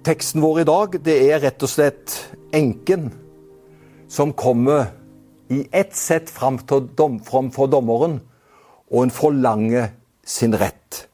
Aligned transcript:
Teksten 0.00 0.40
vår 0.40 0.60
i 0.60 0.64
dag 0.64 0.94
det 1.04 1.14
er 1.28 1.42
rett 1.42 1.60
og 1.60 1.68
slett 1.68 2.14
enken 2.56 3.10
som 4.08 4.30
kommer 4.32 4.94
i 5.52 5.66
ett 5.76 5.92
sett 5.96 6.30
fram, 6.32 6.56
dom, 6.96 7.18
fram 7.20 7.50
dommeren, 7.52 8.14
og 8.88 9.02
en 9.02 9.12
forlanger 9.12 9.90
sin 10.24 10.56
rett. 10.56 11.06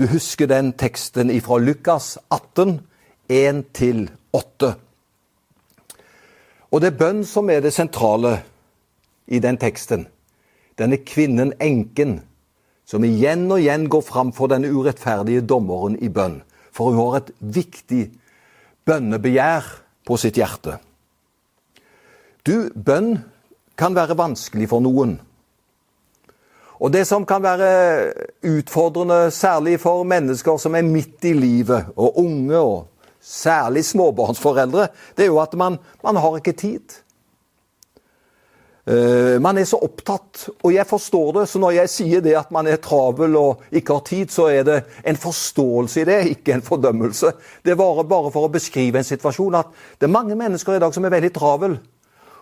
Du 0.00 0.06
husker 0.08 0.48
den 0.48 0.72
teksten 0.72 1.28
fra 1.44 1.58
Lukas 1.60 2.16
18, 2.30 2.80
1-8. 3.28 4.72
Og 6.72 6.80
det 6.80 6.88
er 6.88 6.98
bønn 7.02 7.22
som 7.28 7.52
er 7.52 7.60
det 7.60 7.74
sentrale 7.76 8.38
i 9.28 9.42
den 9.44 9.60
teksten. 9.60 10.06
Denne 10.80 11.02
kvinnen, 11.04 11.52
enken, 11.60 12.22
som 12.88 13.04
igjen 13.04 13.44
og 13.52 13.60
igjen 13.60 13.90
går 13.92 14.08
fram 14.08 14.32
for 14.32 14.48
denne 14.48 14.72
urettferdige 14.72 15.44
dommeren 15.44 16.00
i 16.00 16.08
bønn. 16.08 16.40
For 16.72 16.88
hun 16.88 17.00
har 17.02 17.20
et 17.20 17.32
viktig 17.40 18.06
bønnebegjær 18.86 19.68
på 20.06 20.18
sitt 20.20 20.38
hjerte. 20.40 20.78
Du, 22.46 22.70
bønn 22.74 23.16
kan 23.78 23.94
være 23.94 24.18
vanskelig 24.18 24.68
for 24.70 24.82
noen. 24.82 25.16
Og 26.82 26.90
det 26.90 27.04
som 27.06 27.22
kan 27.26 27.44
være 27.44 27.68
utfordrende, 28.42 29.30
særlig 29.30 29.76
for 29.80 30.02
mennesker 30.02 30.58
som 30.58 30.74
er 30.74 30.86
midt 30.86 31.22
i 31.30 31.34
livet, 31.36 31.92
og 31.94 32.18
unge, 32.18 32.58
og 32.58 32.88
særlig 33.22 33.84
småbarnsforeldre, 33.86 34.88
det 35.16 35.28
er 35.28 35.30
jo 35.30 35.38
at 35.38 35.54
man, 35.54 35.78
man 36.02 36.18
har 36.18 36.40
ikke 36.40 36.56
tid. 36.58 36.98
Uh, 38.82 39.38
man 39.38 39.60
er 39.60 39.66
så 39.68 39.78
opptatt, 39.78 40.48
og 40.58 40.72
jeg 40.74 40.88
forstår 40.90 41.28
det. 41.36 41.44
Så 41.48 41.60
når 41.62 41.76
jeg 41.76 41.90
sier 41.92 42.24
det 42.24 42.34
at 42.38 42.50
man 42.54 42.66
er 42.66 42.80
travel 42.82 43.36
og 43.38 43.62
ikke 43.70 43.94
har 43.94 44.04
tid, 44.08 44.32
så 44.34 44.48
er 44.50 44.66
det 44.66 44.78
en 45.06 45.18
forståelse 45.22 46.02
i 46.02 46.06
det, 46.08 46.18
ikke 46.32 46.56
en 46.56 46.66
fordømmelse. 46.66 47.30
Det 47.62 47.78
varer 47.78 48.08
bare 48.10 48.32
for 48.34 48.48
å 48.48 48.52
beskrive 48.52 48.98
en 48.98 49.06
situasjon 49.06 49.60
at 49.60 49.70
det 50.00 50.08
er 50.08 50.16
mange 50.16 50.34
mennesker 50.38 50.74
i 50.74 50.82
dag 50.82 50.94
som 50.94 51.06
er 51.06 51.14
veldig 51.14 51.30
travel, 51.36 51.78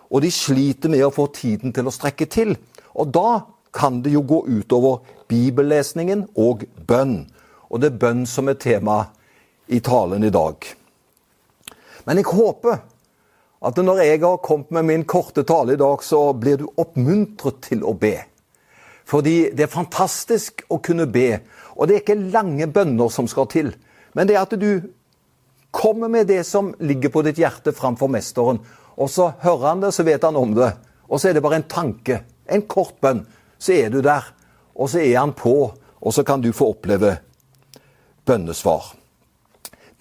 og 0.09 0.25
de 0.25 0.31
sliter 0.33 0.91
med 0.91 1.05
å 1.05 1.13
få 1.13 1.27
tiden 1.35 1.75
til 1.77 1.87
å 1.87 1.93
strekke 1.93 2.25
til. 2.25 2.55
Og 2.97 3.13
da 3.13 3.43
kan 3.71 4.01
det 4.01 4.11
jo 4.15 4.25
gå 4.27 4.41
utover 4.49 5.05
bibellesningen 5.31 6.25
og 6.41 6.65
bønn. 6.87 7.21
Og 7.71 7.79
det 7.79 7.91
er 7.91 8.01
bønn 8.01 8.25
som 8.27 8.49
er 8.51 8.59
tema 8.59 9.05
i 9.71 9.79
talen 9.79 10.25
i 10.27 10.33
dag. 10.33 10.57
Men 12.03 12.19
jeg 12.19 12.27
håper 12.33 12.81
at 13.61 13.77
når 13.77 14.01
jeg 14.01 14.21
har 14.23 14.41
kommet 14.41 14.71
med 14.73 14.87
min 14.87 15.03
korte 15.05 15.43
tale 15.45 15.75
i 15.75 15.79
dag, 15.79 16.03
så 16.03 16.33
blir 16.33 16.57
du 16.57 16.67
oppmuntret 16.81 17.61
til 17.67 17.83
å 17.85 17.93
be. 17.93 18.15
Fordi 19.05 19.51
det 19.53 19.67
er 19.67 19.73
fantastisk 19.73 20.63
å 20.71 20.79
kunne 20.81 21.05
be. 21.11 21.41
Og 21.77 21.87
det 21.87 21.95
er 21.95 22.03
ikke 22.03 22.31
lange 22.33 22.67
bønner 22.71 23.11
som 23.13 23.27
skal 23.29 23.49
til. 23.51 23.73
Men 24.17 24.27
det 24.27 24.37
er 24.37 24.45
at 24.45 24.55
du 24.57 24.89
kommer 25.71 26.09
med 26.09 26.27
det 26.27 26.41
som 26.47 26.73
ligger 26.79 27.13
på 27.13 27.23
ditt 27.27 27.41
hjerte 27.41 27.73
framfor 27.75 28.09
mesteren. 28.11 28.61
Og 28.97 29.09
så 29.09 29.31
hører 29.43 29.67
han 29.67 29.83
det, 29.85 29.93
så 29.93 30.05
vet 30.07 30.25
han 30.25 30.39
om 30.39 30.55
det. 30.57 30.71
Og 31.11 31.21
så 31.21 31.29
er 31.29 31.37
det 31.37 31.43
bare 31.45 31.61
en 31.61 31.69
tanke. 31.69 32.21
En 32.49 32.65
kort 32.65 32.97
bønn. 33.03 33.25
Så 33.61 33.75
er 33.77 33.93
du 33.93 34.01
der. 34.01 34.25
Og 34.73 34.89
så 34.89 35.03
er 35.03 35.19
han 35.19 35.35
på. 35.37 35.71
Og 36.01 36.15
så 36.15 36.25
kan 36.25 36.41
du 36.41 36.49
få 36.55 36.71
oppleve 36.73 37.17
bønnesvar. 38.25 38.95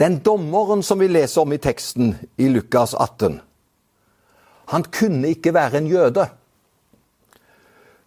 Den 0.00 0.22
dommeren 0.24 0.82
som 0.82 1.02
vi 1.02 1.10
leser 1.10 1.42
om 1.42 1.52
i 1.52 1.60
teksten 1.60 2.14
i 2.40 2.48
Lukas 2.48 2.94
18, 2.94 3.40
han 4.70 4.86
kunne 4.86 5.34
ikke 5.34 5.54
være 5.54 5.80
en 5.80 5.90
jøde. 5.90 6.28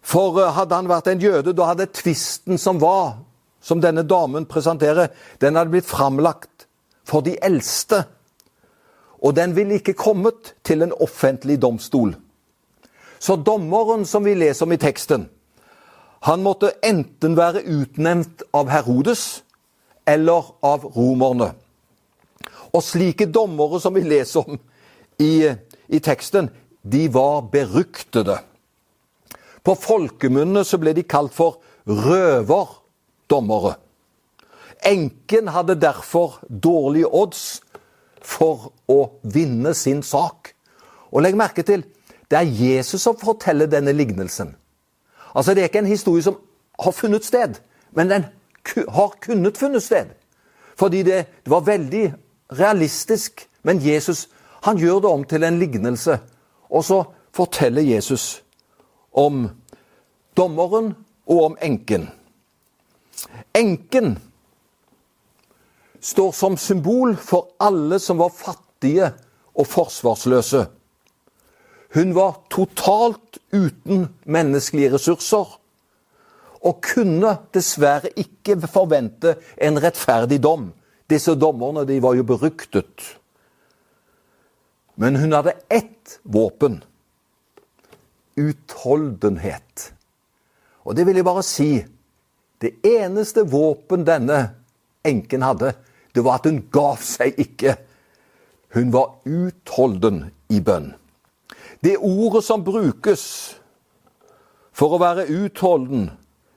For 0.04 0.40
eh, 0.40 0.52
hadde 0.56 0.80
han 0.80 0.90
vært 0.90 1.12
en 1.12 1.22
jøde, 1.22 1.54
da 1.56 1.70
hadde 1.72 1.90
tvisten 1.92 2.60
som 2.60 2.80
var, 2.82 3.18
som 3.64 3.80
denne 3.80 4.04
damen 4.04 4.46
presenterer, 4.48 5.12
den 5.40 5.56
hadde 5.56 5.72
blitt 5.72 5.88
framlagt 5.88 6.66
for 7.04 7.24
de 7.24 7.36
eldste. 7.42 8.04
Og 9.24 9.36
den 9.36 9.56
ville 9.56 9.80
ikke 9.80 9.96
kommet 9.96 10.54
til 10.64 10.84
en 10.84 10.92
offentlig 11.00 11.56
domstol. 11.62 12.12
Så 13.18 13.38
dommeren 13.40 14.04
som 14.04 14.24
vi 14.24 14.34
leser 14.36 14.66
om 14.66 14.74
i 14.76 14.80
teksten, 14.80 15.30
han 16.24 16.42
måtte 16.44 16.74
enten 16.84 17.36
være 17.36 17.64
utnevnt 17.68 18.44
av 18.56 18.68
Herodes 18.72 19.44
eller 20.08 20.52
av 20.64 20.84
romerne. 20.96 21.50
Og 22.72 22.82
slike 22.84 23.28
dommere 23.32 23.80
som 23.80 23.96
vi 23.96 24.04
leser 24.04 24.44
om 24.44 24.60
i, 25.20 25.48
i 25.88 26.00
teksten, 26.04 26.50
de 26.92 27.08
var 27.14 27.40
beryktede. 27.52 28.38
På 29.64 29.74
folkemunne 29.74 30.64
ble 30.80 30.92
de 30.92 31.02
kalt 31.08 31.32
for 31.32 31.62
røverdommere. 31.88 33.74
Enken 34.84 35.48
hadde 35.48 35.80
derfor 35.80 36.40
dårlige 36.48 37.08
odds 37.08 37.62
for 38.20 38.72
å 38.88 38.98
vinne 39.22 39.72
sin 39.74 40.02
sak. 40.02 40.52
Og 41.12 41.24
legg 41.24 41.36
merke 41.36 41.64
til, 41.64 41.84
det 42.28 42.40
er 42.40 42.52
Jesus 42.58 43.02
som 43.04 43.16
forteller 43.16 43.66
denne 43.70 43.92
lignelsen. 43.92 44.54
Altså, 45.34 45.54
Det 45.54 45.62
er 45.62 45.68
ikke 45.68 45.78
en 45.78 45.86
historie 45.86 46.22
som 46.22 46.36
har 46.80 46.92
funnet 46.92 47.24
sted, 47.24 47.60
men 47.92 48.10
den 48.10 48.24
har 48.88 49.16
kunnet 49.20 49.58
funnet 49.58 49.82
sted. 49.82 50.06
Fordi 50.76 51.02
det, 51.02 51.26
det 51.44 51.50
var 51.50 51.60
veldig 51.60 52.14
realistisk. 52.52 53.48
Men 53.62 53.80
Jesus 53.80 54.28
han 54.62 54.78
gjør 54.78 55.00
det 55.00 55.10
om 55.10 55.24
til 55.24 55.44
en 55.44 55.58
lignelse. 55.58 56.18
Og 56.74 56.84
så 56.84 57.00
forteller 57.34 57.86
Jesus 57.86 58.42
om 59.14 59.46
dommeren 60.36 60.92
og 61.30 61.44
om 61.44 61.58
enken. 61.62 62.08
Enken 63.54 64.16
står 66.04 66.32
som 66.36 66.56
symbol 66.58 67.14
for 67.16 67.54
alle 67.62 67.98
som 68.02 68.18
var 68.20 68.34
fattige 68.34 69.12
og 69.54 69.68
forsvarsløse. 69.70 70.66
Hun 71.94 72.14
var 72.14 72.40
totalt 72.50 73.38
uten 73.54 74.08
menneskelige 74.26 74.92
ressurser 74.96 75.60
og 76.64 76.80
kunne 76.82 77.36
dessverre 77.54 78.10
ikke 78.18 78.56
forvente 78.66 79.36
en 79.62 79.78
rettferdig 79.82 80.40
dom. 80.42 80.72
Disse 81.10 81.36
dommerne 81.38 81.84
de 81.86 82.00
var 82.02 82.16
jo 82.18 82.24
beryktet. 82.26 83.14
Men 84.94 85.16
hun 85.16 85.32
hadde 85.32 85.56
ett 85.68 86.18
våpen. 86.22 86.84
Utholdenhet. 88.34 89.92
Og 90.84 90.96
det 90.96 91.06
vil 91.06 91.16
jeg 91.16 91.26
bare 91.26 91.42
si 91.46 91.70
Det 92.60 92.70
eneste 92.86 93.42
våpen 93.44 94.06
denne 94.06 94.38
enken 95.04 95.42
hadde, 95.44 95.74
det 96.14 96.22
var 96.24 96.38
at 96.38 96.46
hun 96.48 96.62
gav 96.72 97.02
seg 97.04 97.34
ikke. 97.36 97.74
Hun 98.72 98.92
var 98.94 99.18
utholden 99.28 100.30
i 100.48 100.62
bønn. 100.64 100.94
Det 101.84 101.98
ordet 101.98 102.40
som 102.46 102.64
brukes 102.64 103.24
for 104.72 104.96
å 104.96 105.02
være 105.02 105.26
utholden, 105.28 106.08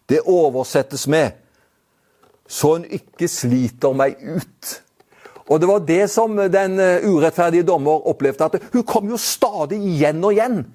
det 0.08 0.24
oversettes 0.24 1.08
med 1.08 1.32
'så 2.48 2.74
hun 2.78 2.86
ikke 2.86 3.28
sliter 3.28 3.94
meg 3.94 4.16
ut'. 4.22 4.87
Og 5.48 5.62
det 5.62 5.70
var 5.70 5.86
det 5.88 6.04
som 6.12 6.36
den 6.36 6.80
eh, 6.80 7.06
urettferdige 7.08 7.66
dommer 7.68 8.08
opplevde. 8.10 8.50
At 8.50 8.74
hun 8.74 8.84
kom 8.88 9.08
jo 9.10 9.20
stadig 9.20 9.80
igjen 9.80 10.24
og 10.24 10.36
igjen. 10.36 10.66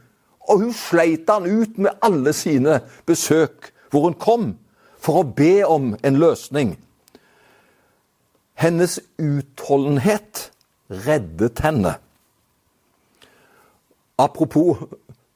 Og 0.49 0.65
hun 0.65 0.73
sleit 0.75 1.29
han 1.31 1.47
ut 1.47 1.77
med 1.79 1.99
alle 2.03 2.33
sine 2.37 2.81
besøk 3.07 3.71
hvor 3.93 4.09
hun 4.09 4.17
kom 4.17 4.47
for 5.03 5.21
å 5.21 5.29
be 5.29 5.61
om 5.69 5.93
en 6.03 6.19
løsning. 6.19 6.77
Hennes 8.57 8.99
utholdenhet 9.21 10.49
reddet 10.89 11.61
henne. 11.65 11.97
Apropos, 14.21 14.87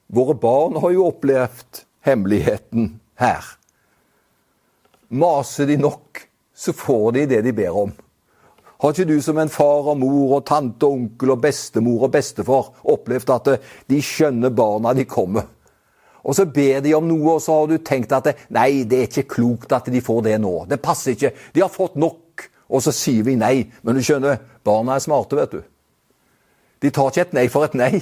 våre 0.06 0.36
barn 0.38 0.78
har 0.80 0.94
jo 0.94 1.08
opplevd 1.10 1.82
hemmeligheten 2.06 2.94
her. 3.20 3.44
Maser 5.08 5.68
de 5.70 5.78
nok, 5.80 6.22
så 6.54 6.72
får 6.76 7.12
de 7.16 7.24
det 7.34 7.42
de 7.46 7.54
ber 7.56 7.78
om. 7.84 7.94
Har 8.82 8.92
ikke 8.92 9.08
du 9.08 9.20
som 9.24 9.38
en 9.40 9.52
far 9.52 9.88
og 9.92 9.98
mor 10.00 10.36
og 10.36 10.46
tante 10.48 10.84
og 10.84 10.98
onkel 10.98 11.32
og 11.32 11.42
bestemor 11.42 12.06
og 12.06 12.12
bestefar 12.12 12.72
opplevd 12.92 13.32
at 13.32 13.52
de 13.88 14.00
skjønner 14.04 14.52
barna 14.52 14.92
de 14.96 15.06
kommer? 15.08 15.46
Og 16.26 16.34
så 16.34 16.44
ber 16.50 16.82
de 16.82 16.92
om 16.96 17.06
noe, 17.06 17.36
og 17.36 17.42
så 17.42 17.54
har 17.54 17.70
du 17.70 17.78
tenkt 17.86 18.12
at 18.12 18.32
nei, 18.52 18.82
det 18.88 18.98
er 18.98 19.06
ikke 19.06 19.28
klokt 19.36 19.72
at 19.72 19.86
de 19.92 20.02
får 20.02 20.24
det 20.26 20.40
nå. 20.42 20.52
Det 20.66 20.82
passer 20.82 21.14
ikke. 21.14 21.30
De 21.54 21.62
har 21.62 21.70
fått 21.70 21.94
nok. 21.96 22.48
Og 22.66 22.82
så 22.82 22.90
sier 22.90 23.22
vi 23.22 23.36
nei. 23.38 23.68
Men 23.86 23.94
du 23.94 24.02
skjønner, 24.02 24.40
barna 24.66 24.96
er 24.96 25.04
smarte, 25.04 25.38
vet 25.38 25.54
du. 25.54 25.60
De 26.82 26.90
tar 26.90 27.12
ikke 27.12 27.28
et 27.28 27.36
nei 27.38 27.46
for 27.52 27.68
et 27.68 27.76
nei. 27.78 27.92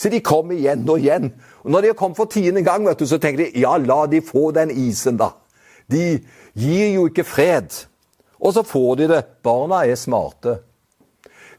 Så 0.00 0.12
de 0.12 0.20
kommer 0.24 0.56
igjen 0.56 0.84
og 0.88 1.00
igjen. 1.00 1.32
Og 1.64 1.72
når 1.72 1.82
de 1.82 1.88
har 1.90 1.96
kommet 1.96 2.20
for 2.20 2.28
tiende 2.32 2.62
gang, 2.64 2.84
vet 2.88 3.00
du, 3.00 3.08
så 3.08 3.18
tenker 3.20 3.46
de 3.46 3.64
ja, 3.64 3.74
la 3.80 4.04
de 4.08 4.20
få 4.24 4.50
den 4.56 4.72
isen, 4.72 5.18
da. 5.20 5.32
De 5.90 6.20
gir 6.56 6.94
jo 6.94 7.08
ikke 7.10 7.24
fred. 7.24 7.82
Og 8.40 8.54
så 8.54 8.62
får 8.62 8.96
de 8.96 9.08
det. 9.08 9.24
Barna 9.42 9.84
er 9.84 9.98
smarte. 10.00 10.58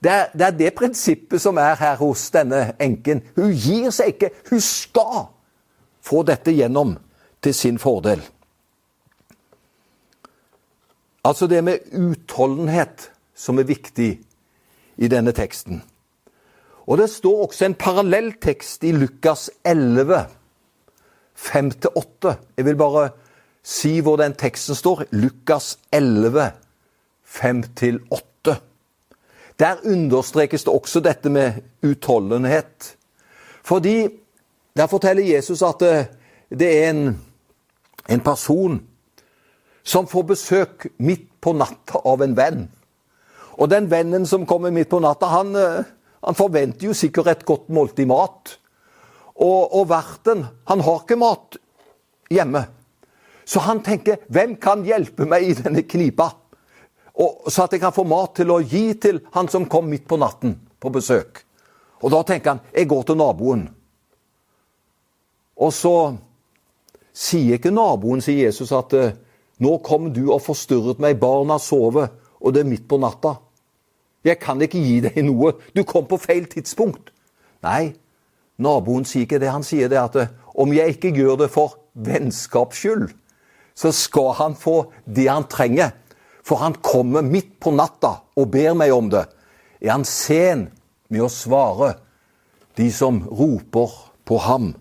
Det 0.04 0.12
er, 0.12 0.30
det 0.34 0.46
er, 0.46 0.52
det 0.58 0.74
prinsippet 0.74 1.42
som 1.42 1.60
er 1.62 1.76
her 1.78 1.96
hos 2.00 2.24
denne 2.34 2.72
enken. 2.82 3.22
Hun 3.36 3.54
gir 3.54 3.92
seg 3.94 4.16
ikke. 4.16 4.32
Hun 4.50 4.62
skal 4.66 5.28
få 6.02 6.24
dette 6.26 6.54
gjennom 6.58 6.96
til 7.42 7.54
sin 7.54 7.78
fordel. 7.82 8.24
Altså 11.22 11.46
det 11.48 11.62
med 11.64 11.86
utholdenhet 11.94 13.12
som 13.38 13.62
er 13.62 13.70
viktig 13.70 14.10
i 14.98 15.10
denne 15.10 15.34
teksten. 15.38 15.84
Og 16.90 16.98
det 16.98 17.12
står 17.14 17.44
også 17.46 17.68
en 17.68 17.78
parallelltekst 17.78 18.84
i 18.90 18.96
Lukas 18.96 19.52
11, 19.64 20.26
5-8. 21.38 22.34
Jeg 22.58 22.66
vil 22.66 22.76
bare 22.76 23.12
si 23.64 24.00
hvor 24.02 24.18
den 24.18 24.34
teksten 24.34 24.76
står. 24.76 25.06
Lukas 25.14 25.78
11, 25.94 26.42
5-8. 26.42 26.61
Der 29.62 29.82
understrekes 29.86 30.66
det 30.66 30.74
også 30.74 31.00
dette 31.06 31.30
med 31.30 31.62
utholdenhet. 31.86 32.96
Fordi 33.64 34.10
der 34.78 34.88
forteller 34.88 35.24
Jesus 35.24 35.62
at 35.62 35.80
det, 35.80 36.08
det 36.50 36.70
er 36.78 36.90
en, 36.90 37.20
en 38.10 38.24
person 38.26 38.82
som 39.84 40.08
får 40.08 40.24
besøk 40.34 40.88
midt 40.98 41.28
på 41.42 41.54
natta 41.58 42.02
av 42.06 42.22
en 42.22 42.36
venn. 42.38 42.66
Og 43.58 43.70
den 43.70 43.90
vennen 43.92 44.26
som 44.30 44.46
kommer 44.50 44.74
midt 44.74 44.90
på 44.90 45.02
natta, 45.04 45.30
han, 45.32 45.56
eh, 45.56 45.88
han 46.26 46.38
forventer 46.38 46.88
jo 46.88 46.98
sikkert 46.98 47.28
et 47.28 47.46
godt 47.46 47.70
måltid 47.70 48.10
mat. 48.10 48.58
Og, 49.36 49.74
og 49.74 49.90
verten, 49.90 50.46
han 50.70 50.84
har 50.86 51.02
ikke 51.02 51.20
mat 51.22 51.58
hjemme. 52.32 52.66
Så 53.46 53.64
han 53.66 53.82
tenker, 53.84 54.22
hvem 54.30 54.56
kan 54.62 54.86
hjelpe 54.86 55.26
meg 55.30 55.50
i 55.50 55.58
denne 55.58 55.84
knipa? 55.84 56.30
Og, 57.20 57.52
så 57.52 57.66
at 57.66 57.76
jeg 57.76 57.82
kan 57.84 57.96
få 57.96 58.06
mat 58.08 58.36
til 58.40 58.52
å 58.54 58.62
gi 58.64 58.94
til 59.02 59.20
han 59.36 59.50
som 59.52 59.68
kom 59.70 59.90
midt 59.92 60.08
på 60.08 60.20
natten 60.22 60.56
på 60.82 60.92
besøk. 60.94 61.44
Og 62.02 62.14
da 62.14 62.22
tenker 62.26 62.56
han, 62.56 62.64
jeg 62.74 62.90
går 62.90 63.04
til 63.08 63.20
naboen. 63.20 63.66
Og 65.62 65.74
så 65.76 65.96
sier 67.14 67.60
ikke 67.60 67.74
naboen, 67.74 68.24
sier 68.24 68.48
Jesus, 68.48 68.72
at 68.74 68.96
eh, 68.98 69.14
nå 69.62 69.78
kom 69.86 70.10
du 70.16 70.24
og 70.32 70.42
forstyrret 70.42 71.02
meg, 71.04 71.20
barna 71.22 71.60
sover, 71.62 72.10
og 72.42 72.56
det 72.56 72.64
er 72.64 72.72
midt 72.72 72.88
på 72.90 72.98
natta. 73.02 73.36
Jeg 74.26 74.40
kan 74.42 74.62
ikke 74.62 74.82
gi 74.82 75.00
deg 75.06 75.20
noe, 75.26 75.54
du 75.76 75.84
kom 75.86 76.08
på 76.10 76.18
feil 76.22 76.48
tidspunkt. 76.50 77.12
Nei, 77.66 77.92
naboen 78.62 79.06
sier 79.06 79.28
ikke 79.28 79.42
det. 79.42 79.52
Han 79.54 79.66
sier 79.66 79.92
det 79.92 80.00
at 80.02 80.18
eh, 80.18 80.34
om 80.58 80.74
jeg 80.74 80.98
ikke 80.98 81.14
gjør 81.16 81.44
det 81.44 81.52
for 81.54 81.78
vennskaps 81.94 82.82
skyld, 82.82 83.10
så 83.78 83.92
skal 83.96 84.34
han 84.40 84.58
få 84.58 84.92
det 85.06 85.30
han 85.30 85.46
trenger. 85.50 85.94
For 86.52 86.60
han 86.60 86.74
kommer 86.84 87.24
midt 87.24 87.54
på 87.64 87.72
natta 87.72 88.18
og 88.36 88.50
ber 88.52 88.74
meg 88.76 88.92
om 88.92 89.08
det. 89.08 89.24
Er 89.80 89.94
han 89.94 90.04
sen 90.04 90.66
med 91.08 91.24
å 91.24 91.30
svare 91.32 91.94
de 92.76 92.90
som 92.92 93.22
roper 93.24 93.94
på 94.28 94.40
ham 94.44 94.74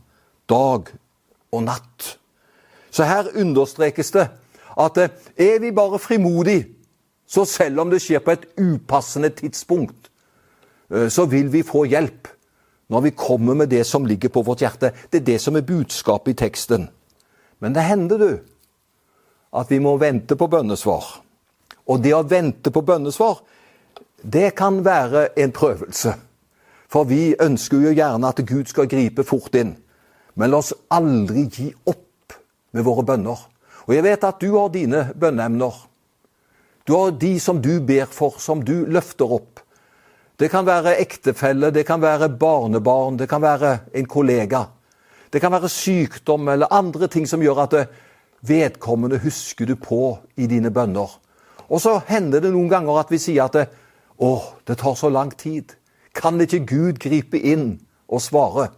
dag 0.50 0.90
og 1.54 1.62
natt? 1.68 2.08
Så 2.90 3.06
her 3.06 3.30
understrekes 3.38 4.10
det 4.18 4.26
at 4.82 4.98
eh, 4.98 5.14
er 5.38 5.62
vi 5.62 5.70
bare 5.70 6.02
frimodige, 6.02 6.66
så 7.22 7.46
selv 7.46 7.84
om 7.84 7.94
det 7.94 8.02
skjer 8.02 8.26
på 8.26 8.34
et 8.34 8.50
upassende 8.58 9.30
tidspunkt, 9.30 10.10
eh, 10.90 11.06
så 11.06 11.28
vil 11.30 11.54
vi 11.54 11.62
få 11.62 11.84
hjelp 11.86 12.34
når 12.90 13.06
vi 13.06 13.14
kommer 13.14 13.54
med 13.54 13.70
det 13.70 13.84
som 13.86 14.10
ligger 14.10 14.34
på 14.34 14.42
vårt 14.42 14.66
hjerte. 14.66 14.90
Det 15.06 15.22
er 15.22 15.28
det 15.30 15.40
som 15.46 15.54
er 15.54 15.66
budskapet 15.70 16.34
i 16.34 16.40
teksten. 16.48 16.90
Men 17.62 17.78
det 17.78 17.86
hender, 17.86 18.18
du, 18.18 18.38
at 19.54 19.70
vi 19.70 19.78
må 19.78 20.00
vente 20.02 20.34
på 20.34 20.50
bønnesvar. 20.50 21.20
Og 21.90 22.02
det 22.02 22.14
å 22.14 22.22
vente 22.26 22.70
på 22.70 22.84
bønnesvar, 22.86 23.40
det 24.22 24.52
kan 24.58 24.82
være 24.84 25.30
en 25.40 25.52
prøvelse. 25.52 26.14
For 26.90 27.06
vi 27.06 27.34
ønsker 27.40 27.82
jo 27.82 27.94
gjerne 27.94 28.30
at 28.30 28.42
Gud 28.46 28.70
skal 28.70 28.90
gripe 28.90 29.24
fort 29.26 29.54
inn. 29.58 29.76
Men 30.38 30.52
la 30.52 30.60
oss 30.62 30.72
aldri 30.90 31.46
gi 31.50 31.68
opp 31.90 32.34
med 32.74 32.86
våre 32.86 33.06
bønner. 33.06 33.46
Og 33.86 33.94
jeg 33.94 34.06
vet 34.06 34.26
at 34.26 34.42
du 34.42 34.52
har 34.54 34.70
dine 34.74 35.08
bønneemner. 35.18 35.74
Du 36.86 36.94
har 36.96 37.14
de 37.14 37.32
som 37.42 37.60
du 37.62 37.80
ber 37.86 38.10
for, 38.10 38.38
som 38.42 38.62
du 38.64 38.84
løfter 38.90 39.30
opp. 39.38 39.62
Det 40.40 40.48
kan 40.50 40.64
være 40.66 40.96
ektefelle, 41.02 41.68
det 41.70 41.84
kan 41.86 42.00
være 42.00 42.30
barnebarn, 42.40 43.18
det 43.20 43.28
kan 43.28 43.42
være 43.42 43.74
en 43.94 44.06
kollega. 44.08 44.64
Det 45.30 45.40
kan 45.42 45.52
være 45.52 45.68
sykdom 45.68 46.48
eller 46.48 46.72
andre 46.72 47.10
ting 47.12 47.26
som 47.28 47.42
gjør 47.42 47.64
at 47.66 47.76
vedkommende 48.46 49.20
husker 49.20 49.68
du 49.68 49.76
på 49.76 50.16
i 50.40 50.48
dine 50.50 50.72
bønner. 50.72 51.12
Og 51.70 51.80
så 51.80 52.00
hender 52.08 52.42
det 52.42 52.50
noen 52.52 52.70
ganger 52.70 52.98
at 53.00 53.12
vi 53.12 53.20
sier 53.22 53.46
at 53.46 53.54
det, 53.54 53.66
å, 54.18 54.34
det 54.66 54.78
tar 54.80 54.96
så 54.98 55.10
lang 55.12 55.30
tid. 55.38 55.76
Kan 56.16 56.40
ikke 56.42 56.64
Gud 56.66 57.00
gripe 57.02 57.38
inn 57.38 57.78
og 58.10 58.22
svare? 58.24 58.70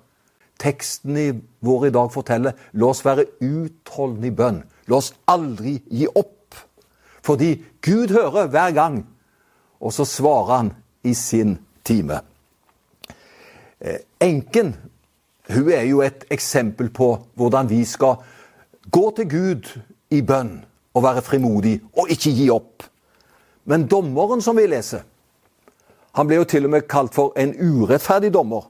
Teksten 0.63 1.17
i 1.19 1.31
vår 1.65 1.89
i 1.89 1.95
dag 1.97 2.13
forteller 2.13 2.59
la 2.79 2.91
oss 2.93 3.03
være 3.05 3.27
utholdende 3.41 4.29
i 4.29 4.37
bønn. 4.37 4.61
La 4.93 5.01
oss 5.01 5.13
aldri 5.31 5.79
gi 5.91 6.07
opp. 6.13 6.59
Fordi 7.25 7.55
Gud 7.83 8.13
hører 8.13 8.51
hver 8.51 8.75
gang, 8.77 9.01
og 9.81 9.93
så 9.95 10.05
svarer 10.07 10.57
han 10.57 10.73
i 11.07 11.15
sin 11.15 11.57
time. 11.87 12.21
Eh, 13.81 14.03
enken 14.21 14.77
hun 15.51 15.71
er 15.75 15.87
jo 15.89 16.03
et 16.03 16.25
eksempel 16.31 16.91
på 16.95 17.15
hvordan 17.35 17.71
vi 17.71 17.83
skal 17.85 18.21
gå 18.91 19.09
til 19.17 19.29
Gud 19.31 19.71
i 20.11 20.21
bønn 20.23 20.61
og 20.95 21.05
være 21.05 21.23
frimodig 21.25 21.79
og 21.97 22.11
ikke 22.13 22.33
gi 22.37 22.49
opp. 22.53 22.85
Men 23.65 23.87
dommeren 23.87 24.43
som 24.43 24.59
vi 24.59 24.67
leser, 24.67 25.05
han 26.13 26.29
ble 26.29 26.43
jo 26.43 26.49
til 26.49 26.67
og 26.69 26.75
med 26.75 26.89
kalt 26.91 27.15
for 27.15 27.33
en 27.41 27.55
urettferdig 27.57 28.33
dommer. 28.35 28.67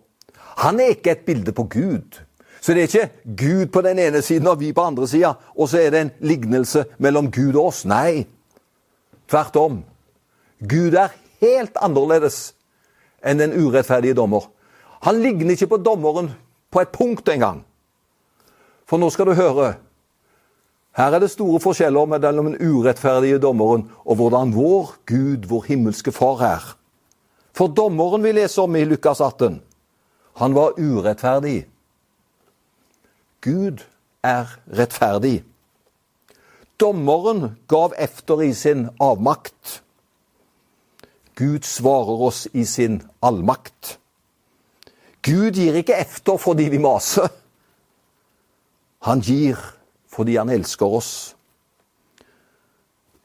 Han 0.62 0.78
er 0.80 0.94
ikke 0.94 1.16
et 1.16 1.24
bilde 1.26 1.52
på 1.52 1.64
Gud. 1.64 2.20
Så 2.62 2.74
det 2.74 2.82
er 2.82 2.90
ikke 2.90 3.34
Gud 3.38 3.66
på 3.74 3.82
den 3.82 3.98
ene 3.98 4.22
siden 4.22 4.46
og 4.46 4.60
vi 4.60 4.70
på 4.72 4.84
andre 4.86 5.08
sida, 5.08 5.32
og 5.58 5.68
så 5.68 5.80
er 5.80 5.90
det 5.90 6.00
en 6.00 6.12
lignelse 6.20 6.84
mellom 7.02 7.30
Gud 7.34 7.56
og 7.56 7.72
oss. 7.72 7.82
Nei, 7.84 8.22
tvert 9.26 9.56
om. 9.58 9.80
Gud 10.62 10.94
er 10.94 11.10
helt 11.42 11.74
annerledes 11.82 12.52
enn 13.26 13.42
den 13.42 13.56
urettferdige 13.58 14.14
dommer. 14.14 14.46
Han 15.02 15.18
ligner 15.22 15.56
ikke 15.56 15.72
på 15.74 15.80
dommeren 15.82 16.30
på 16.70 16.80
et 16.80 16.94
punkt 16.94 17.28
engang. 17.28 17.64
For 18.86 19.00
nå 19.00 19.10
skal 19.10 19.26
du 19.26 19.34
høre. 19.34 19.74
Her 20.92 21.14
er 21.16 21.22
det 21.24 21.30
store 21.32 21.60
forskjeller 21.60 22.08
mellom 22.08 22.50
den 22.50 22.58
urettferdige 22.60 23.40
dommeren 23.40 23.86
og 24.04 24.18
hvordan 24.20 24.52
vår 24.52 24.94
Gud, 25.08 25.46
vår 25.48 25.64
himmelske 25.70 26.12
Far, 26.12 26.42
er. 26.44 26.64
For 27.56 27.72
dommeren 27.72 28.24
vi 28.24 28.32
leser 28.32 28.62
om 28.62 28.76
i 28.76 28.84
Lukas 28.84 29.20
18, 29.20 29.62
han 30.36 30.54
var 30.54 30.76
urettferdig. 30.76 31.66
Gud 33.40 33.80
er 34.22 34.52
rettferdig. 34.68 35.42
Dommeren 36.80 37.56
gav 37.68 37.92
efter 37.98 38.42
i 38.42 38.52
sin 38.52 38.88
avmakt. 39.00 39.82
Gud 41.36 41.64
svarer 41.64 42.24
oss 42.28 42.46
i 42.52 42.64
sin 42.64 43.02
allmakt. 43.22 43.98
Gud 45.22 45.56
gir 45.56 45.74
ikke 45.80 45.96
efter 45.96 46.36
fordi 46.36 46.68
vi 46.68 46.80
maser. 46.82 47.28
Han 49.02 49.20
gir 49.20 49.58
fordi 50.12 50.36
han 50.36 50.52
elsker 50.52 50.98
oss. 51.00 51.12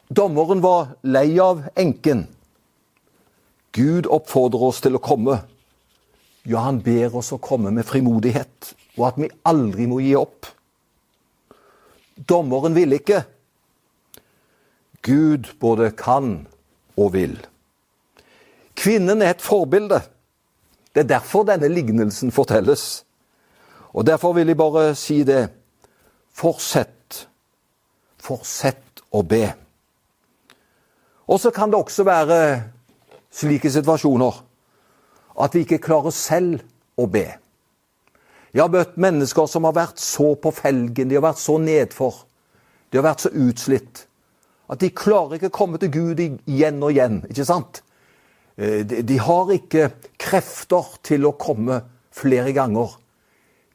Dommeren 0.08 0.62
var 0.64 0.96
lei 1.04 1.40
av 1.44 1.66
enken. 1.76 2.28
Gud 3.76 4.08
oppfordrer 4.08 4.70
oss 4.70 4.80
til 4.82 4.96
å 4.96 5.04
komme. 5.04 5.42
Ja, 6.48 6.64
han 6.64 6.80
ber 6.82 7.18
oss 7.20 7.34
å 7.36 7.42
komme 7.44 7.74
med 7.76 7.86
frimodighet, 7.86 8.72
og 8.96 9.10
at 9.10 9.20
vi 9.20 9.28
aldri 9.46 9.88
må 9.92 10.00
gi 10.00 10.14
opp. 10.16 10.48
Dommeren 12.16 12.76
ville 12.78 13.02
ikke. 13.02 13.26
Gud 15.04 15.52
både 15.60 15.92
kan 16.00 16.48
og 16.98 17.12
vil. 17.14 17.36
Kvinnen 18.78 19.22
er 19.22 19.36
et 19.36 19.44
forbilde. 19.44 20.00
Det 20.96 21.04
er 21.04 21.12
derfor 21.20 21.46
denne 21.46 21.70
lignelsen 21.70 22.32
fortelles. 22.34 23.04
Og 23.94 24.08
derfor 24.08 24.34
vil 24.38 24.48
jeg 24.48 24.58
bare 24.58 24.96
si 24.96 25.22
det. 25.28 25.50
Fortsett. 26.38 27.24
Fortsett 28.22 29.02
å 29.10 29.24
be. 29.26 29.46
Og 31.28 31.40
så 31.42 31.52
kan 31.52 31.72
det 31.72 31.80
også 31.80 32.06
være 32.08 32.40
slike 33.34 33.72
situasjoner 33.72 34.44
at 35.38 35.56
vi 35.56 35.64
ikke 35.66 35.82
klarer 35.84 36.14
selv 36.16 36.64
å 36.98 37.06
be. 37.10 37.28
Jeg 38.54 38.64
har 38.64 38.74
møtt 38.74 38.96
mennesker 38.98 39.50
som 39.50 39.68
har 39.68 39.76
vært 39.76 40.02
så 40.02 40.32
på 40.40 40.54
felgen, 40.56 41.10
de 41.10 41.18
har 41.18 41.26
vært 41.26 41.42
så 41.42 41.58
nedfor, 41.62 42.24
de 42.90 42.98
har 42.98 43.06
vært 43.06 43.26
så 43.28 43.34
utslitt, 43.36 44.06
at 44.72 44.82
de 44.82 44.90
klarer 44.96 45.38
ikke 45.38 45.52
å 45.52 45.58
komme 45.60 45.82
til 45.82 45.92
Gud 45.94 46.22
igjen 46.24 46.80
og 46.82 46.94
igjen. 46.96 47.20
ikke 47.30 47.46
sant? 47.48 47.82
Eh, 48.58 48.82
de 48.86 49.18
har 49.22 49.52
ikke 49.54 49.92
krefter 50.20 50.90
til 51.06 51.28
å 51.28 51.36
komme 51.38 51.84
flere 52.12 52.56
ganger. 52.56 52.96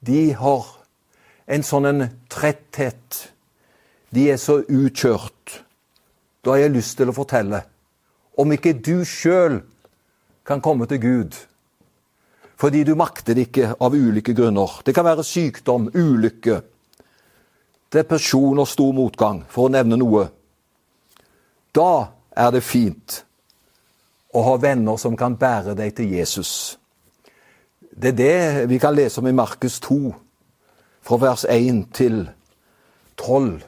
De 0.03 0.33
har 0.35 0.67
en 1.47 1.65
sånn 1.67 1.89
en 1.89 2.09
tretthet. 2.31 3.29
De 4.13 4.29
er 4.31 4.41
så 4.41 4.61
utkjørt. 4.63 5.63
Da 6.43 6.55
har 6.55 6.65
jeg 6.65 6.77
lyst 6.77 6.99
til 6.99 7.11
å 7.11 7.17
fortelle 7.17 7.63
om 8.41 8.53
ikke 8.55 8.73
du 8.81 9.05
sjøl 9.07 9.61
kan 10.49 10.63
komme 10.65 10.89
til 10.91 11.03
Gud 11.03 11.37
fordi 12.63 12.85
du 12.87 12.93
makter 12.95 13.35
det 13.35 13.49
ikke 13.49 13.73
av 13.83 13.95
ulike 13.95 14.37
grunner. 14.39 14.77
Det 14.87 14.93
kan 14.95 15.03
være 15.03 15.25
sykdom, 15.27 15.89
ulykke, 15.99 16.61
depresjon 17.91 18.61
og 18.63 18.69
stor 18.71 18.93
motgang, 18.95 19.41
for 19.51 19.67
å 19.67 19.73
nevne 19.75 19.99
noe. 19.99 20.29
Da 21.75 22.13
er 22.39 22.53
det 22.55 22.63
fint 22.63 23.17
å 24.31 24.45
ha 24.47 24.55
venner 24.63 25.01
som 25.01 25.19
kan 25.19 25.35
bære 25.41 25.75
deg 25.75 25.97
til 25.97 26.15
Jesus. 26.15 26.53
Det 27.83 28.13
er 28.13 28.21
det 28.21 28.71
vi 28.71 28.79
kan 28.79 28.95
lese 28.95 29.19
om 29.19 29.27
i 29.27 29.35
Markus 29.35 29.81
2, 29.83 29.99
fra 31.03 31.19
vers 31.23 31.45
1 31.49 31.85
til 31.95 32.25
12. 33.17 33.63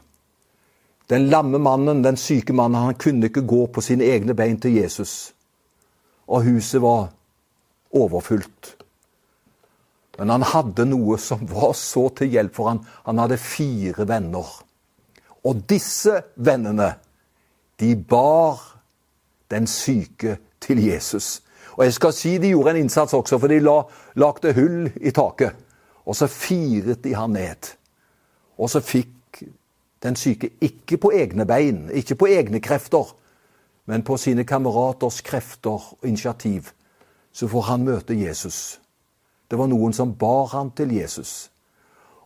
Den 1.10 1.28
lamme 1.28 1.58
mannen, 1.58 2.02
den 2.04 2.16
syke 2.16 2.52
mannen, 2.52 2.80
han 2.80 2.94
kunne 2.94 3.28
ikke 3.28 3.44
gå 3.46 3.66
på 3.66 3.82
sine 3.84 4.06
egne 4.08 4.34
bein 4.34 4.60
til 4.60 4.76
Jesus. 4.78 5.34
Og 6.26 6.46
huset 6.46 6.82
var 6.82 7.10
overfylt. 7.92 8.76
Men 10.18 10.30
han 10.30 10.46
hadde 10.46 10.86
noe 10.86 11.18
som 11.18 11.42
var 11.50 11.74
så 11.76 12.06
til 12.18 12.30
hjelp 12.32 12.54
for 12.54 12.70
han. 12.70 12.84
Han 13.04 13.20
hadde 13.20 13.40
fire 13.42 14.06
venner. 14.08 14.46
Og 15.44 15.64
disse 15.68 16.22
vennene, 16.36 16.94
de 17.80 17.96
bar 17.96 18.62
den 19.50 19.66
syke 19.66 20.38
til 20.62 20.80
Jesus. 20.86 21.42
Og 21.74 21.84
jeg 21.84 21.96
skal 21.96 22.14
si 22.14 22.36
de 22.38 22.52
gjorde 22.54 22.76
en 22.76 22.84
innsats 22.84 23.16
også, 23.16 23.38
for 23.42 23.50
de 23.50 23.58
la, 23.60 23.80
lagde 24.22 24.54
hull 24.56 24.86
i 25.02 25.10
taket. 25.14 25.58
Og 26.04 26.16
så 26.16 26.26
firet 26.26 27.04
de 27.04 27.14
han 27.14 27.30
ned. 27.30 27.74
Og 28.58 28.70
så 28.70 28.80
fikk 28.80 29.42
den 30.04 30.16
syke 30.16 30.50
ikke 30.60 30.98
på 31.00 31.10
egne 31.16 31.46
bein, 31.48 31.88
ikke 31.92 32.14
på 32.14 32.28
egne 32.28 32.60
krefter, 32.60 33.14
men 33.86 34.04
på 34.04 34.16
sine 34.20 34.44
kameraters 34.44 35.20
krefter 35.24 35.70
og 35.70 36.06
initiativ. 36.06 36.70
Så 37.32 37.48
får 37.48 37.62
han 37.70 37.84
møte 37.84 38.14
Jesus. 38.14 38.80
Det 39.50 39.58
var 39.58 39.68
noen 39.68 39.92
som 39.92 40.14
bar 40.14 40.52
han 40.52 40.70
til 40.76 40.92
Jesus. 40.94 41.50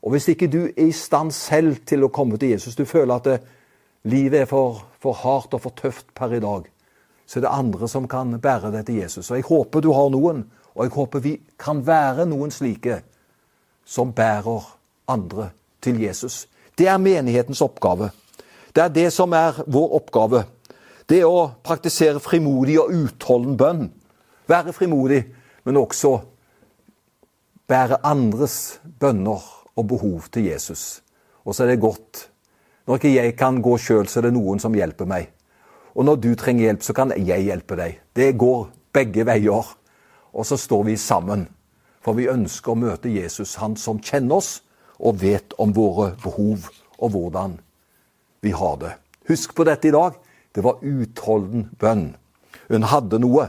Og 0.02 0.10
hvis 0.14 0.28
ikke 0.28 0.50
du 0.50 0.60
er 0.66 0.88
i 0.88 0.92
stand 0.92 1.32
selv 1.34 1.80
til 1.86 2.04
å 2.04 2.12
komme 2.14 2.38
til 2.38 2.52
Jesus, 2.54 2.76
du 2.76 2.84
føler 2.84 3.14
at 3.14 3.24
det, 3.26 3.38
livet 4.08 4.42
er 4.42 4.50
for, 4.50 4.84
for 5.02 5.16
hardt 5.24 5.54
og 5.54 5.62
for 5.64 5.74
tøft 5.74 6.12
per 6.14 6.34
i 6.36 6.42
dag, 6.42 6.68
så 7.26 7.38
er 7.38 7.44
det 7.44 7.52
andre 7.52 7.88
som 7.90 8.06
kan 8.08 8.38
bære 8.40 8.70
deg 8.72 8.86
til 8.86 9.00
Jesus. 9.02 9.30
Og 9.30 9.36
jeg 9.36 9.48
håper 9.48 9.82
du 9.84 9.90
har 9.92 10.10
noen, 10.14 10.44
og 10.74 10.84
jeg 10.84 10.94
håper 10.94 11.24
vi 11.24 11.34
kan 11.60 11.82
være 11.86 12.28
noen 12.30 12.54
slike 12.54 13.02
som 13.88 14.12
bærer 14.12 14.66
andre 15.08 15.50
til 15.80 16.02
Jesus. 16.02 16.46
Det 16.78 16.88
er 16.88 17.00
menighetens 17.00 17.62
oppgave. 17.64 18.10
Det 18.74 18.82
er 18.84 18.88
det 18.92 19.08
som 19.12 19.32
er 19.32 19.62
vår 19.66 19.94
oppgave. 19.96 20.44
Det 21.08 21.22
å 21.24 21.48
praktisere 21.64 22.20
frimodig 22.20 22.76
og 22.82 22.92
utholden 22.92 23.56
bønn. 23.56 23.86
Være 24.48 24.74
frimodig, 24.76 25.22
men 25.64 25.80
også 25.80 26.18
bære 27.68 28.00
andres 28.06 28.78
bønner 29.00 29.42
og 29.76 29.88
behov 29.88 30.28
til 30.32 30.50
Jesus. 30.50 31.00
Og 31.44 31.54
så 31.54 31.64
er 31.64 31.72
det 31.72 31.80
godt. 31.80 32.28
Når 32.86 33.00
ikke 33.00 33.14
jeg 33.14 33.36
kan 33.36 33.62
gå 33.64 33.76
sjøl, 33.80 34.08
så 34.08 34.20
er 34.20 34.28
det 34.28 34.36
noen 34.36 34.60
som 34.60 34.76
hjelper 34.76 35.08
meg. 35.08 35.30
Og 35.96 36.04
når 36.04 36.20
du 36.22 36.30
trenger 36.38 36.68
hjelp, 36.68 36.84
så 36.84 36.94
kan 36.96 37.12
jeg 37.16 37.44
hjelpe 37.48 37.76
deg. 37.76 38.00
Det 38.16 38.36
går 38.38 38.68
begge 38.94 39.24
veier. 39.28 39.74
Og 40.32 40.46
så 40.46 40.56
står 40.60 40.84
vi 40.90 40.96
sammen. 41.00 41.48
For 42.08 42.16
vi 42.16 42.24
ønsker 42.32 42.72
å 42.72 42.80
møte 42.80 43.10
Jesus, 43.12 43.58
han 43.60 43.74
som 43.76 43.98
kjenner 44.00 44.38
oss 44.38 44.62
og 44.96 45.18
vet 45.20 45.52
om 45.60 45.74
våre 45.76 46.14
behov 46.22 46.70
og 46.96 47.10
hvordan 47.12 47.58
vi 48.40 48.52
har 48.56 48.78
det. 48.80 48.94
Husk 49.28 49.52
på 49.52 49.66
dette 49.68 49.90
i 49.90 49.92
dag. 49.92 50.16
Det 50.56 50.64
var 50.64 50.80
utholden 50.80 51.66
bønn. 51.76 52.06
Hun 52.70 52.86
hadde 52.88 53.20
noe. 53.20 53.44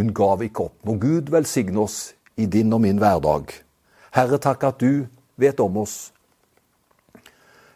Hun 0.00 0.14
gav 0.16 0.46
ikke 0.46 0.64
opp. 0.64 0.78
Må 0.88 0.96
Gud 0.96 1.28
velsigne 1.34 1.84
oss 1.84 2.14
i 2.40 2.48
din 2.48 2.72
og 2.72 2.80
min 2.86 3.04
hverdag. 3.04 3.52
Herre, 4.16 4.40
takk 4.40 4.64
at 4.64 4.80
du 4.80 5.04
vet 5.36 5.60
om 5.60 5.76
oss. 5.84 6.08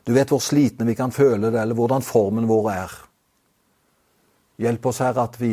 Du 0.08 0.16
vet 0.16 0.32
hvor 0.32 0.40
slitne 0.40 0.88
vi 0.88 0.96
kan 0.96 1.12
føle 1.12 1.52
det, 1.52 1.60
eller 1.60 1.76
hvordan 1.76 2.00
formen 2.00 2.48
vår 2.48 2.72
er. 2.78 2.98
Hjelp 4.64 4.88
oss, 4.88 5.04
Herre, 5.04 5.28
at 5.28 5.36
vi 5.36 5.52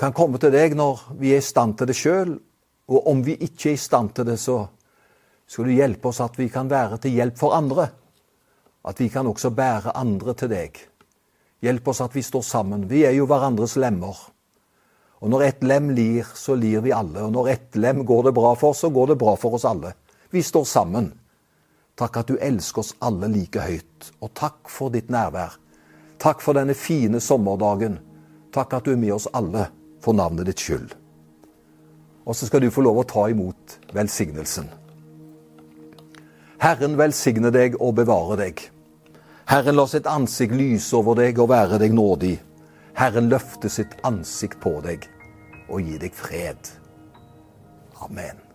kan 0.00 0.16
komme 0.16 0.40
til 0.40 0.56
deg 0.56 0.80
når 0.80 1.10
vi 1.20 1.36
er 1.36 1.44
i 1.44 1.50
stand 1.52 1.76
til 1.76 1.92
det 1.92 2.00
sjøl. 2.00 2.38
Og 2.88 3.06
om 3.10 3.22
vi 3.26 3.34
ikke 3.34 3.72
er 3.72 3.78
i 3.78 3.80
stand 3.80 4.12
til 4.14 4.28
det, 4.28 4.38
så 4.38 4.60
skal 5.46 5.66
du 5.66 5.74
hjelpe 5.74 6.10
oss 6.10 6.20
at 6.22 6.38
vi 6.38 6.48
kan 6.50 6.70
være 6.70 7.00
til 7.02 7.16
hjelp 7.18 7.38
for 7.38 7.56
andre. 7.56 7.88
At 8.86 9.00
vi 9.02 9.08
kan 9.10 9.26
også 9.26 9.50
bære 9.50 9.96
andre 9.98 10.34
til 10.38 10.50
deg. 10.52 10.78
Hjelp 11.62 11.88
oss 11.90 12.02
at 12.04 12.14
vi 12.14 12.22
står 12.22 12.44
sammen. 12.46 12.86
Vi 12.90 13.02
er 13.06 13.14
jo 13.16 13.26
hverandres 13.26 13.76
lemmer. 13.80 14.16
Og 15.24 15.30
når 15.32 15.46
ett 15.46 15.62
lem 15.64 15.90
lir, 15.96 16.26
så 16.34 16.54
lir 16.54 16.82
vi 16.84 16.92
alle. 16.94 17.24
Og 17.24 17.32
når 17.32 17.48
ett 17.54 17.78
lem 17.80 18.04
går 18.06 18.28
det 18.28 18.34
bra 18.36 18.52
for, 18.58 18.76
så 18.76 18.90
går 18.92 19.14
det 19.14 19.20
bra 19.22 19.34
for 19.40 19.56
oss 19.56 19.64
alle. 19.64 19.94
Vi 20.30 20.42
står 20.42 20.66
sammen. 20.68 21.12
Takk 21.96 22.20
at 22.20 22.28
du 22.28 22.36
elsker 22.36 22.84
oss 22.84 22.92
alle 23.00 23.30
like 23.32 23.62
høyt. 23.62 24.12
Og 24.20 24.34
takk 24.36 24.68
for 24.70 24.92
ditt 24.92 25.08
nærvær. 25.10 25.56
Takk 26.22 26.44
for 26.44 26.56
denne 26.56 26.76
fine 26.76 27.20
sommerdagen. 27.20 27.98
Takk 28.52 28.76
at 28.76 28.86
du 28.86 28.92
er 28.92 29.00
med 29.00 29.16
oss 29.16 29.28
alle 29.32 29.70
for 30.04 30.16
navnet 30.16 30.46
ditt 30.50 30.62
skyld. 30.62 30.92
Og 32.26 32.36
så 32.36 32.48
skal 32.48 32.64
du 32.64 32.70
få 32.74 32.82
lov 32.82 32.98
å 33.00 33.06
ta 33.08 33.28
imot 33.30 33.78
velsignelsen. 33.94 34.66
Herren 36.62 36.96
velsigne 36.98 37.52
deg 37.54 37.76
og 37.78 37.94
bevare 38.00 38.38
deg. 38.40 38.62
Herren 39.46 39.76
la 39.78 39.86
sitt 39.86 40.08
ansikt 40.10 40.56
lyse 40.56 40.96
over 40.98 41.18
deg 41.20 41.38
og 41.38 41.52
være 41.52 41.78
deg 41.82 41.94
nådig. 41.94 42.34
Herren 42.98 43.30
løfte 43.30 43.70
sitt 43.70 43.94
ansikt 44.08 44.58
på 44.64 44.78
deg 44.82 45.06
og 45.68 45.84
gi 45.84 46.00
deg 46.02 46.16
fred. 46.16 46.72
Amen. 48.02 48.45